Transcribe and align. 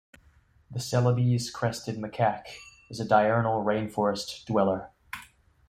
The 0.71 0.79
Celebes 0.79 1.51
crested 1.51 1.97
macaque 1.97 2.47
is 2.89 2.99
a 2.99 3.05
diurnal 3.05 3.61
rain 3.61 3.87
forest 3.87 4.47
dweller. 4.47 4.89